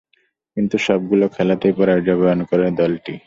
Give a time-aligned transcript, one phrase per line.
[0.57, 3.13] কিন্তু, সবগুলো খেলাতেই পরাজয়বরণ করে দলটি।